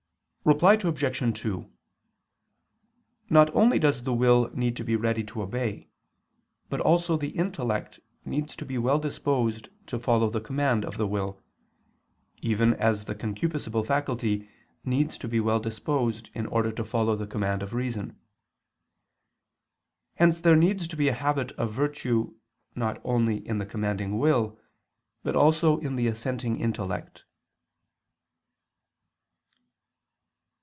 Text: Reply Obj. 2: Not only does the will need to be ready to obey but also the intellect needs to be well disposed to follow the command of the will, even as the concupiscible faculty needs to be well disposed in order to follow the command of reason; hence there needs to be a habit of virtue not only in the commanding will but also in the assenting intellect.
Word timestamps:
Reply 0.43 0.73
Obj. 0.73 1.39
2: 1.41 1.71
Not 3.29 3.53
only 3.55 3.77
does 3.77 4.01
the 4.01 4.13
will 4.13 4.49
need 4.55 4.75
to 4.75 4.83
be 4.83 4.95
ready 4.95 5.23
to 5.25 5.43
obey 5.43 5.87
but 6.67 6.79
also 6.79 7.15
the 7.15 7.29
intellect 7.29 7.99
needs 8.25 8.55
to 8.55 8.65
be 8.65 8.79
well 8.79 8.97
disposed 8.97 9.69
to 9.85 9.99
follow 9.99 10.31
the 10.31 10.41
command 10.41 10.83
of 10.83 10.97
the 10.97 11.05
will, 11.05 11.39
even 12.41 12.73
as 12.73 13.05
the 13.05 13.13
concupiscible 13.13 13.85
faculty 13.85 14.49
needs 14.83 15.15
to 15.19 15.27
be 15.27 15.39
well 15.39 15.59
disposed 15.59 16.31
in 16.33 16.47
order 16.47 16.71
to 16.71 16.83
follow 16.83 17.15
the 17.15 17.27
command 17.27 17.61
of 17.61 17.75
reason; 17.75 18.19
hence 20.15 20.41
there 20.41 20.55
needs 20.55 20.87
to 20.87 20.97
be 20.97 21.07
a 21.07 21.13
habit 21.13 21.51
of 21.51 21.71
virtue 21.71 22.33
not 22.73 22.99
only 23.03 23.47
in 23.47 23.59
the 23.59 23.65
commanding 23.67 24.17
will 24.17 24.59
but 25.21 25.35
also 25.35 25.77
in 25.77 25.97
the 25.97 26.07
assenting 26.07 26.59
intellect. 26.59 27.25